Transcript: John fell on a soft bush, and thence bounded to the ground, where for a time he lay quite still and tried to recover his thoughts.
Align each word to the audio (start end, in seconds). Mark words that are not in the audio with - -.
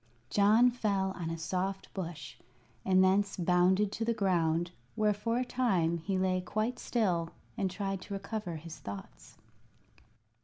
John 0.31 0.71
fell 0.71 1.11
on 1.11 1.29
a 1.29 1.37
soft 1.37 1.93
bush, 1.93 2.37
and 2.83 3.03
thence 3.03 3.37
bounded 3.37 3.91
to 3.91 4.03
the 4.03 4.15
ground, 4.15 4.71
where 4.95 5.13
for 5.13 5.37
a 5.37 5.45
time 5.45 5.99
he 5.99 6.17
lay 6.17 6.41
quite 6.41 6.79
still 6.79 7.29
and 7.55 7.69
tried 7.69 8.01
to 8.01 8.13
recover 8.15 8.55
his 8.55 8.79
thoughts. 8.79 9.37